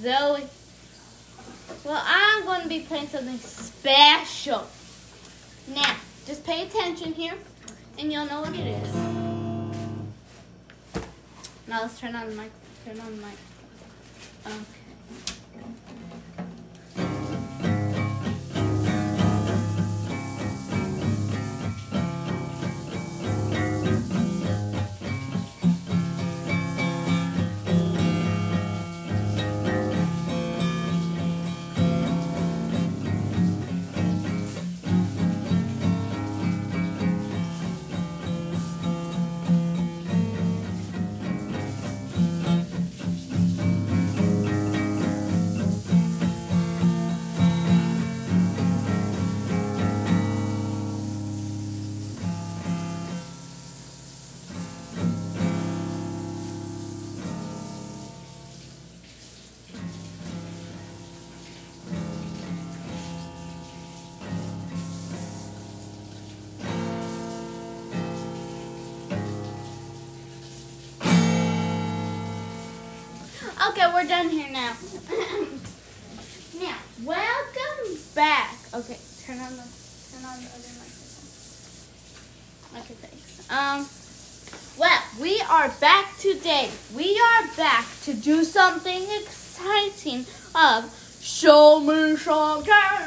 [0.00, 0.46] Zoe.
[1.84, 4.66] Well, I'm going to be playing something special.
[5.74, 5.96] Now,
[6.26, 7.34] just pay attention here,
[7.98, 8.94] and you'll know what it is.
[11.66, 12.50] Now let's turn on the mic.
[12.84, 13.36] Turn on the mic.
[14.46, 14.77] Okay.
[73.78, 74.74] Okay, we're done here now.
[76.60, 78.56] now, welcome back.
[78.74, 79.62] Okay, turn on the
[80.10, 81.30] turn on the other microphone.
[82.80, 83.48] Okay, thanks.
[83.48, 83.86] Um,
[84.76, 86.70] well, we are back today.
[86.92, 90.26] We are back to do something exciting
[90.56, 90.92] of
[91.22, 92.98] Show Me Some Talent.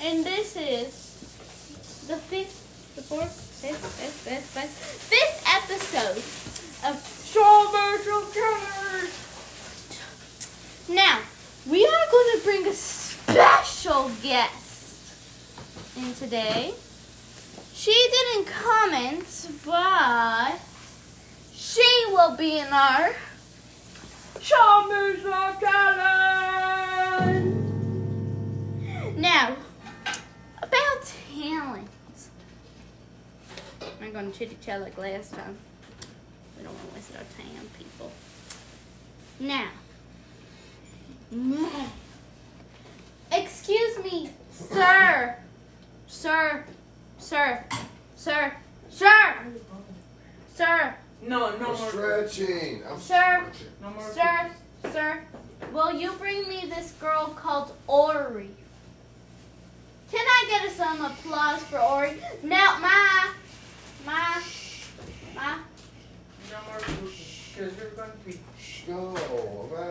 [0.00, 0.90] And this is
[2.08, 4.76] the fifth, the fourth, fifth, fifth, fifth, fifth,
[5.10, 6.24] fifth episode
[6.90, 8.24] of Show Me Some
[10.96, 11.20] Now,
[11.68, 15.12] we are going to bring a special guest
[15.98, 16.72] in today.
[17.74, 20.58] She didn't comment, but
[21.52, 23.14] she will be in our
[24.40, 26.08] Show Me Some Talent.
[29.18, 29.56] Now,
[30.62, 31.90] about talent.
[34.00, 35.58] I'm going to chitty chat like last time.
[36.56, 38.12] We don't want to waste our time, people.
[39.40, 39.68] Now,
[41.30, 41.86] now,
[43.32, 45.36] excuse me, sir,
[46.06, 46.64] sir,
[47.18, 47.64] sir,
[48.16, 48.52] sir,
[48.88, 49.32] sir,
[50.54, 51.76] sir, No, no I'm more.
[51.90, 52.82] stretching.
[52.88, 53.44] I'm Sir.
[53.52, 53.66] stretching.
[53.82, 54.10] No more.
[54.12, 54.50] sir,
[54.92, 55.22] sir.
[55.72, 58.50] Will you bring me this girl called Ori?
[60.10, 62.12] Can I get us some applause for Ori?
[62.42, 63.30] Now, my,
[64.06, 64.42] my,
[65.34, 65.56] ma.
[66.48, 67.16] No more because you're going to be.
[67.16, 67.16] Go.
[67.16, 67.45] I'm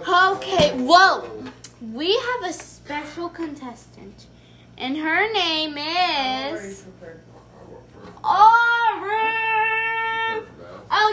[0.07, 1.43] Okay, whoa.
[1.93, 4.27] We have a special contestant,
[4.77, 7.21] and her name is prepared.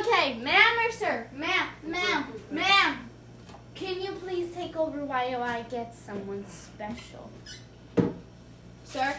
[0.01, 1.27] Okay, ma'am or sir?
[1.35, 3.11] Ma'am, ma'am, ma'am.
[3.75, 7.31] Can you please take over while I get someone special?
[8.85, 9.15] Sir?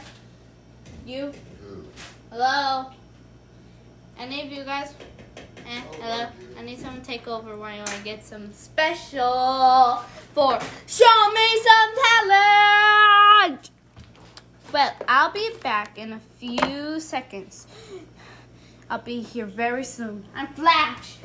[1.05, 1.33] You?
[2.31, 2.91] Hello?
[4.17, 4.93] Any of you guys?
[5.65, 6.27] Eh, hello?
[6.57, 10.03] I need someone to take over while I get some special
[10.33, 13.69] for Show Me Some Talent!
[14.73, 17.67] Well, I'll be back in a few seconds.
[18.89, 20.25] I'll be here very soon.
[20.35, 21.17] I'm Flash!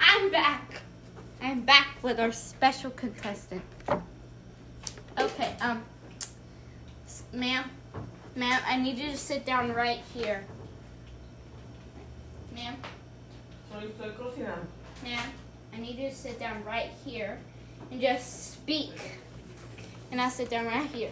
[0.00, 0.82] I'm back.
[1.42, 3.62] I'm back with our special contestant.
[5.18, 5.82] Okay, um,
[7.32, 7.70] ma'am,
[8.36, 10.44] ma'am, I need you to sit down right here.
[12.54, 12.76] Ma'am,
[13.70, 14.66] Soy, estoy cocinando.
[15.02, 15.28] ma'am,
[15.74, 17.38] I need you to sit down right here
[17.90, 18.94] and just speak.
[20.10, 21.10] And I'll sit down right here.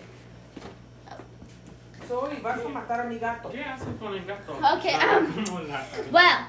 [2.08, 3.48] Soy, vas a matar a mi gato.
[3.50, 4.52] ¿Qué haces con el gato?
[4.78, 5.72] Okay, um,
[6.12, 6.46] Well,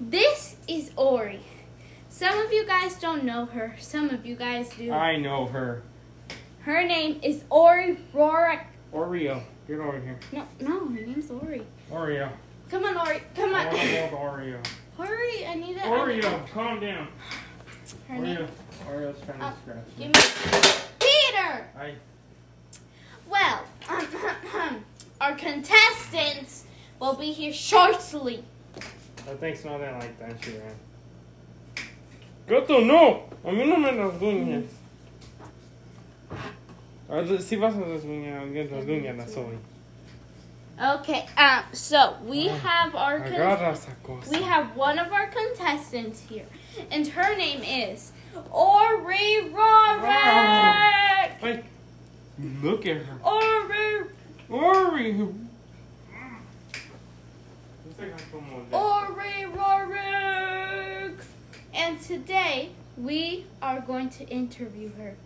[0.00, 1.40] this is Ori.
[2.12, 3.74] Some of you guys don't know her.
[3.80, 4.92] Some of you guys do.
[4.92, 5.82] I know her.
[6.60, 8.64] Her name is Ori Rorak.
[8.92, 9.42] Oreo.
[9.66, 10.18] Get over here.
[10.30, 11.62] No, no, her name's Ori.
[11.90, 12.30] Oreo.
[12.70, 13.22] Come on, Ori.
[13.34, 13.66] Come I on.
[13.74, 14.66] want to hold Oreo.
[14.98, 15.82] Hurry, I need it.
[15.84, 17.08] Oreo, calm down.
[18.08, 18.36] Her name.
[18.36, 18.48] Oreo.
[18.90, 20.04] Oreo's trying to Oh, scratch me.
[20.04, 20.80] Give me.
[21.00, 21.66] Peter!
[21.78, 21.94] I,
[23.26, 23.64] Well,
[25.20, 26.64] our contestants
[27.00, 28.44] will be here shortly.
[28.76, 30.74] I think not that like that, she ran.
[32.52, 33.22] Gato, no!
[33.44, 34.64] A mí no me las uñas.
[37.08, 39.56] Ah, Si vas a las uñas, las uñas las soy.
[40.78, 44.30] Okay, um, so we have our con- Agarra esa cosa.
[44.30, 46.44] we have one of our contestants here,
[46.90, 48.12] and her name is
[48.50, 50.02] Ori Rorik.
[51.42, 51.62] Ay,
[52.62, 53.18] Look at her.
[53.24, 54.04] Ori,
[54.50, 55.10] Ori.
[57.86, 60.41] It's like como de- Ori, Rorik.
[61.74, 65.16] And today we are going to interview her.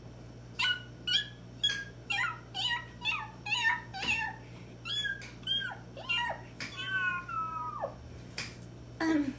[9.00, 9.34] Um,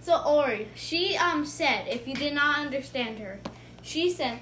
[0.00, 3.40] so Ori, she um said, if you did not understand her,
[3.82, 4.38] she said,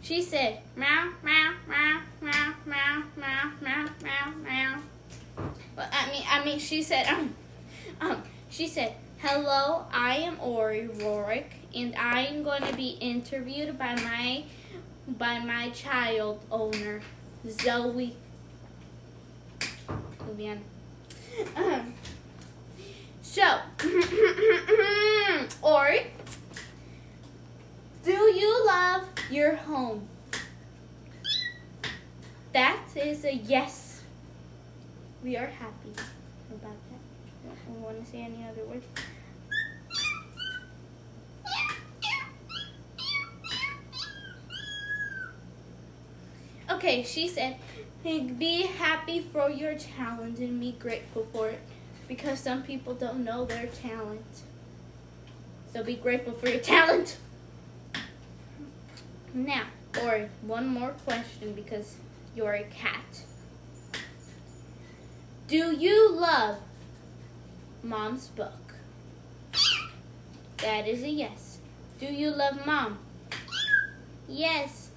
[0.00, 4.78] she said, meow, meow, meow, meow, meow, meow, meow, meow, meow.
[5.76, 7.34] Well, I mean, I mean, she said, um,
[8.00, 13.78] um, she said, hello, I am Ori Rorik, and I am going to be interviewed
[13.78, 14.44] by my,
[15.08, 17.00] by my child owner,
[17.48, 18.16] Zoe.
[21.56, 21.94] Um,
[23.22, 23.60] so,
[25.62, 26.06] Ori,
[28.04, 30.08] do you love your home?
[32.52, 34.02] That is a yes.
[35.22, 35.92] We are happy
[36.50, 36.95] about that.
[37.68, 38.84] You want to say any other words?
[46.68, 47.56] Okay, she said,
[48.02, 51.60] be happy for your talent and be grateful for it
[52.06, 54.42] because some people don't know their talent.
[55.72, 57.16] So be grateful for your talent.
[59.34, 59.64] Now,
[60.02, 61.96] Ori, one more question because
[62.34, 63.22] you're a cat.
[65.48, 66.58] Do you love
[67.86, 68.74] mom's book?
[70.58, 71.58] That is a yes.
[71.98, 72.98] Do you love mom?
[74.28, 74.90] Yes.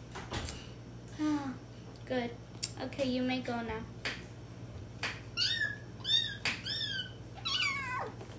[2.06, 2.32] Good.
[2.84, 3.82] Okay, you may go now.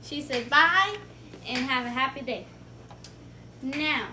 [0.02, 0.96] She said bye
[1.46, 2.46] and have a happy day.
[3.62, 4.08] Now,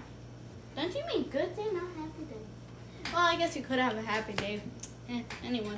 [0.75, 3.11] don't you mean good day, not happy day?
[3.11, 4.61] Well, I guess you could have a happy day.
[5.09, 5.77] Eh, anyway.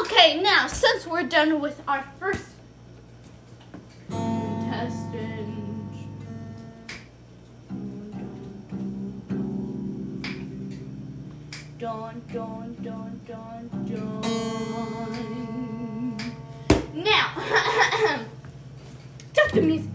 [0.00, 2.53] Okay, now, since we're done with our first
[19.32, 19.90] stop the music.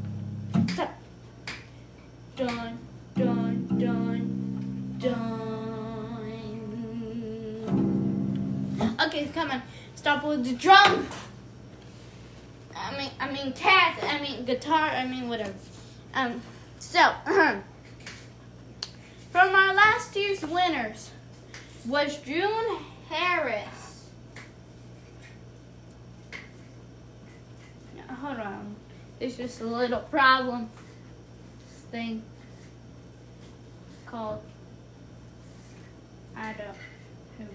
[0.74, 0.94] Stop.
[2.36, 2.80] Dun,
[3.16, 5.40] dun, dun, dun.
[9.06, 9.62] Okay, come on.
[9.96, 11.08] Stop with the drum.
[12.76, 14.00] I mean, I mean, cat.
[14.04, 14.90] I mean, guitar.
[14.90, 15.54] I mean, whatever.
[16.14, 16.42] Um,
[16.80, 17.12] so,
[19.32, 21.12] from our last year's winners
[21.86, 22.78] was June
[23.10, 24.10] Harris.
[27.96, 28.40] Now, hold
[29.20, 30.70] There's just a little problem.
[31.68, 32.24] This thing
[34.06, 34.42] called
[36.38, 36.78] I don't
[37.38, 37.46] who.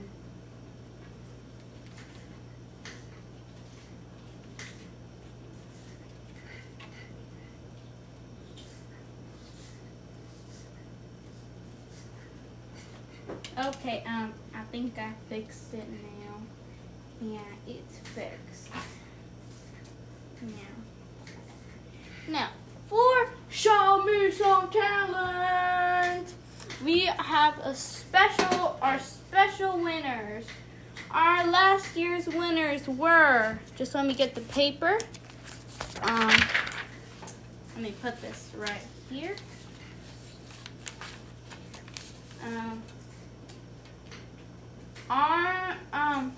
[13.69, 16.43] Okay, um, I think I fixed it now.
[17.23, 18.69] Yeah, it's fixed.
[20.43, 20.84] Now.
[22.27, 22.49] Now,
[22.89, 26.33] for Show Me Some Talent,
[26.83, 30.47] we have a special, our special winners.
[31.11, 34.99] Our last year's winners were, just let me get the paper.
[36.03, 36.29] Um,
[37.75, 39.37] let me put this right here.
[42.43, 42.83] Um,
[45.11, 46.33] our um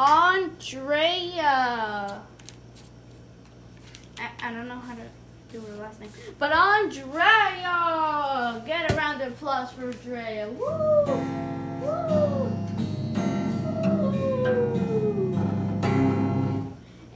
[0.00, 0.82] Andrea.
[4.20, 5.02] I, I don't know how to
[5.50, 8.62] do her last name, but Andrea.
[8.66, 10.48] Get a round of applause for Andrea.
[10.48, 10.66] Woo!
[11.80, 11.80] Woo!
[11.80, 12.52] Woo!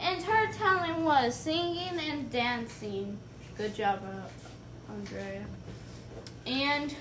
[0.01, 3.19] And her talent was singing and dancing.
[3.57, 5.45] Good job, uh, Andrea.
[6.47, 6.95] And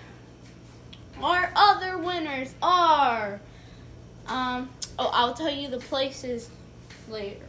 [1.21, 3.39] our other winners are
[4.27, 6.49] um oh I'll tell you the places
[7.09, 7.45] later.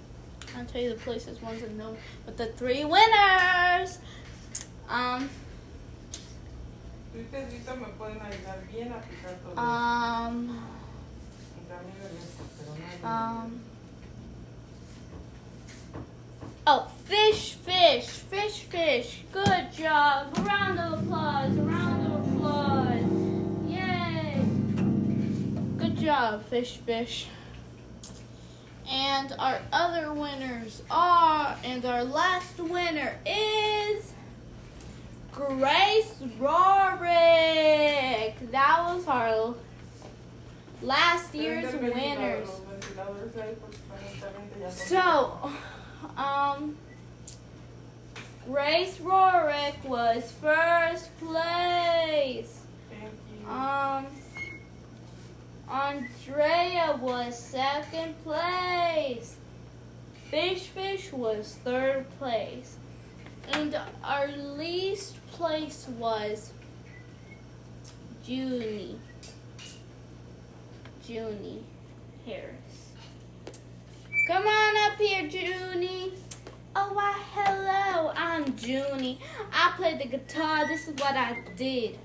[0.56, 1.96] I'll tell you the places, ones and no.
[2.24, 3.98] But the three winners.
[4.88, 5.28] Um.
[9.56, 10.68] Um.
[13.02, 13.60] Um.
[16.66, 19.22] Oh, fish, fish, fish, fish.
[19.32, 20.36] Good job.
[20.38, 21.52] Round of applause.
[21.52, 23.68] Round of applause.
[23.68, 24.42] Yay.
[25.76, 27.26] Good job, fish, fish.
[28.96, 34.12] And our other winners are, and our last winner is
[35.32, 38.34] Grace Rorick.
[38.52, 39.54] That was our
[40.80, 42.48] last year's Prende el ventilador, winners.
[42.48, 45.50] los ventiladores ahí, porque honestamente ya no- So,
[46.16, 46.76] um,
[48.46, 52.60] Grace Rorick was first place.
[52.90, 53.48] Thank you.
[53.50, 54.06] Um,
[55.68, 59.36] Andrea was second place.
[60.30, 62.76] Fish Fish was third place.
[63.52, 66.52] And our least place was
[68.24, 68.98] Junie.
[71.06, 71.62] Junie
[72.24, 72.90] Harris.
[74.26, 76.14] Come on up here, Junie.
[76.74, 78.12] Oh, why, hello.
[78.16, 79.20] I'm Junie.
[79.52, 80.66] I play the guitar.
[80.66, 81.98] This is what I did.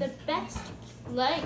[0.00, 0.58] The best
[1.04, 1.44] place.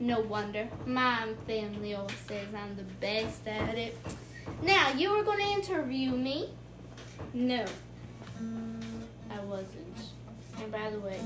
[0.00, 0.66] No wonder.
[0.86, 3.94] My family always says I'm the best at it.
[4.62, 6.48] Now, you were going to interview me?
[7.34, 7.64] No,
[9.30, 9.96] I wasn't.
[10.62, 11.20] And by the way,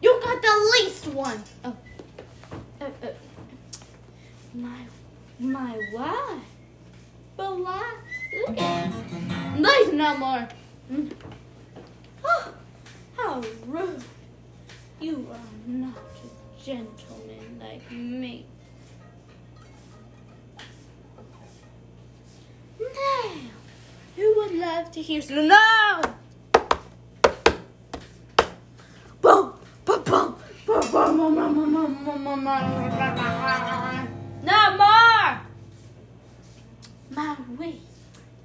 [0.00, 1.42] you got the least one.
[1.64, 1.76] Oh,
[2.80, 3.06] uh, uh,
[4.54, 4.78] my,
[5.40, 6.38] my what?
[7.36, 7.94] But why?
[8.46, 10.48] Look at Nice, no more.
[10.92, 11.12] Mm.
[12.24, 12.54] Oh,
[13.16, 14.02] how rude.
[14.98, 18.46] You are not a gentleman like me.
[22.80, 23.30] Now,
[24.16, 25.48] who would love to hear some?
[25.48, 26.00] No!
[29.20, 29.52] Boom!
[29.84, 30.02] Boom!
[30.04, 30.34] Boom!
[30.66, 30.90] Boom!
[30.90, 31.16] Boom!
[31.16, 31.34] Boom!
[31.34, 31.74] Boom!
[31.74, 32.04] Boom!
[32.04, 32.44] Boom!
[32.44, 32.44] Boom!
[34.44, 35.40] No more!
[37.10, 37.80] My way.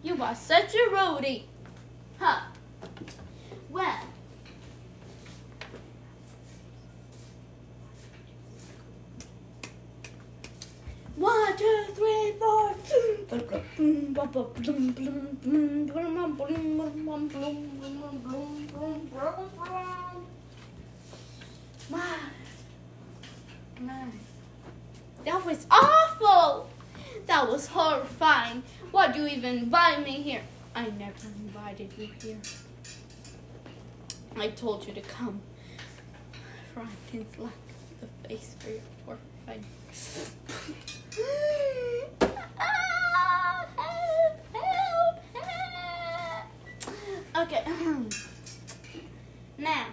[0.04, 1.44] You are such a roadie.
[2.20, 2.42] Huh.
[3.70, 4.00] Well.
[11.16, 12.74] One, two, three, four.
[25.24, 26.70] That was awful.
[27.28, 28.64] That was horrifying.
[28.92, 30.42] Why'd you even invite me here?
[30.76, 32.38] I never invited you here.
[34.36, 35.40] I told you to come.
[36.76, 37.54] I didn't like
[38.02, 40.36] the face for your poor face.
[47.42, 47.64] Okay.
[49.58, 49.88] now,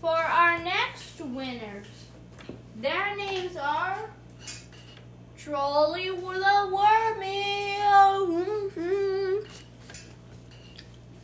[0.00, 1.86] for our next winners,
[2.76, 3.98] their names are
[5.36, 7.62] Trolley with a wormy.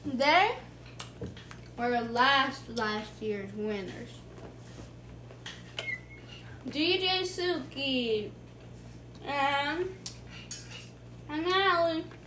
[0.04, 0.50] They
[1.78, 4.10] were last last year's winners.
[6.66, 8.30] DJ Suki
[9.24, 9.88] and
[11.28, 12.17] and.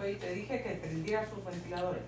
[0.00, 2.02] Oye, te dije que prendieras sus ventiladores.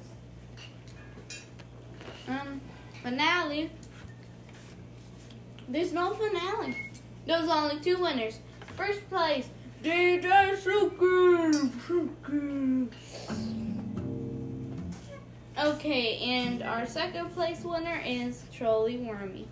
[2.29, 2.61] Um,
[3.03, 3.71] finale.
[5.69, 6.77] There's no finale.
[7.27, 8.39] There's only two winners.
[8.77, 9.49] First place,
[9.83, 11.71] DJ Suki.
[11.87, 12.89] Suki.
[15.59, 19.47] Okay, and our second place winner is Trolley Wormy.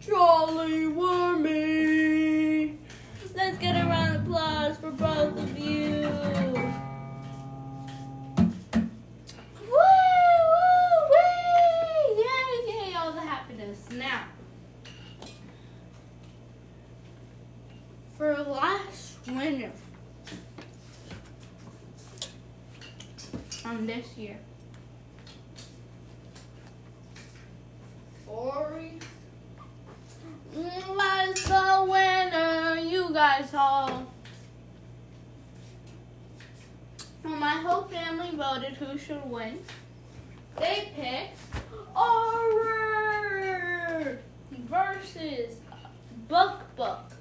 [0.00, 2.76] Trolley Wormy.
[3.34, 6.02] Let's get a round of applause for both of you.
[9.62, 9.80] Woo,
[10.52, 12.16] woo, wee!
[12.18, 13.88] Yay, yay, all the happiness.
[13.92, 14.24] Now,
[18.16, 19.70] for last winner
[23.66, 24.38] on this year,
[28.26, 28.98] Ori
[30.54, 32.78] was the winner.
[32.78, 34.06] You guys all.
[37.22, 39.58] Well, my whole family voted who should win.
[40.58, 41.38] They picked
[41.92, 42.58] Horror
[44.50, 45.56] versus
[46.28, 47.15] Book Book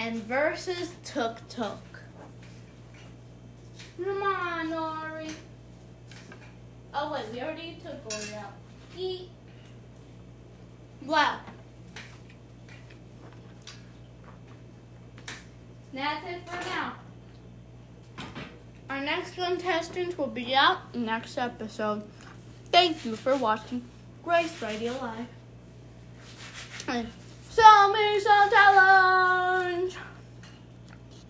[0.00, 1.78] and versus Tuk Tuk.
[4.02, 5.28] Come on, Ori.
[6.94, 8.52] Oh wait, we already took Ori out.
[8.96, 9.28] Eat.
[11.04, 11.40] Wow.
[15.92, 16.94] That's it for now.
[18.88, 22.02] Our next contestant will be out next episode.
[22.72, 23.84] Thank you for watching
[24.24, 24.94] Grace Radio
[26.88, 27.10] Live.
[27.80, 29.96] Sell me some challenge.